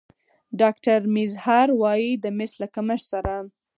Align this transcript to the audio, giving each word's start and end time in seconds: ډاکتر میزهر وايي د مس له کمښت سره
ډاکتر 0.61 0.99
میزهر 1.15 1.67
وايي 1.81 2.11
د 2.23 2.25
مس 2.37 2.51
له 2.61 2.67
کمښت 2.75 3.05
سره 3.11 3.33